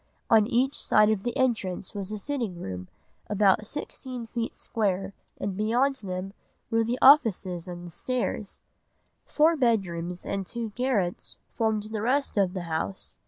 [0.31, 2.87] On each side of the entrance was a sitting room
[3.27, 6.33] about sixteen feet square and beyond them
[6.71, 8.63] were the offices and the stairs.
[9.27, 13.19] Four bedrooms and two garrets formed the rest of the house.